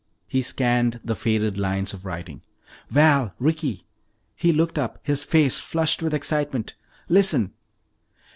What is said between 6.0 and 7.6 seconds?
with excitement. "Listen!"